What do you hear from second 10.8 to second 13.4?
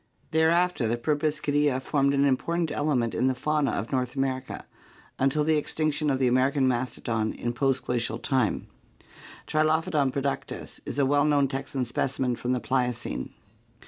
is a well known Texan specimen from the Pliocene.